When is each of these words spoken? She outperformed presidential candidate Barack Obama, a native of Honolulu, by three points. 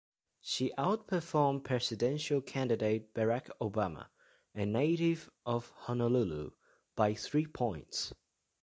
She 0.39 0.73
outperformed 0.79 1.63
presidential 1.63 2.41
candidate 2.41 3.13
Barack 3.13 3.51
Obama, 3.61 4.07
a 4.55 4.65
native 4.65 5.29
of 5.45 5.69
Honolulu, 5.81 6.53
by 6.95 7.13
three 7.13 7.45
points. 7.45 8.11